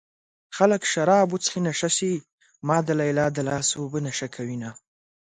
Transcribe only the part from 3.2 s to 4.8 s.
د لاس اوبه نشه کوينه